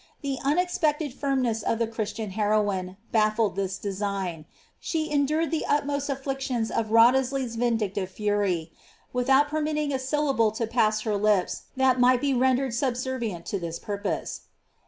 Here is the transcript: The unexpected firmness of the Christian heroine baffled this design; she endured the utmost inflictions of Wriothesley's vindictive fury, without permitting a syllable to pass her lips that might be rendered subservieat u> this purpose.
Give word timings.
The 0.23 0.39
unexpected 0.43 1.13
firmness 1.13 1.61
of 1.61 1.77
the 1.77 1.85
Christian 1.85 2.31
heroine 2.31 2.97
baffled 3.11 3.55
this 3.55 3.77
design; 3.77 4.45
she 4.79 5.11
endured 5.11 5.51
the 5.51 5.63
utmost 5.67 6.09
inflictions 6.09 6.71
of 6.71 6.89
Wriothesley's 6.89 7.55
vindictive 7.55 8.09
fury, 8.09 8.71
without 9.13 9.47
permitting 9.47 9.93
a 9.93 9.99
syllable 9.99 10.49
to 10.53 10.65
pass 10.65 11.01
her 11.01 11.17
lips 11.17 11.65
that 11.77 11.99
might 11.99 12.19
be 12.19 12.33
rendered 12.33 12.71
subservieat 12.71 13.53
u> 13.53 13.59
this 13.59 13.77
purpose. 13.77 14.41